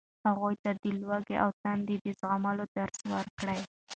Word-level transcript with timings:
هغوی 0.25 0.55
ته 0.63 0.69
د 0.81 0.85
لوږې 1.01 1.35
او 1.43 1.49
تندې 1.61 1.95
د 2.03 2.05
زغملو 2.19 2.65
درس 2.75 2.99
ورکړئ. 3.13 3.61